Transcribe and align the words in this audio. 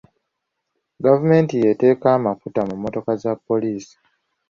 Gavumenti 1.05 1.53
y'eteeka 1.63 2.07
amafuta 2.17 2.61
mu 2.67 2.73
mmotoka 2.77 3.11
za 3.23 3.31
poliisi. 3.45 3.95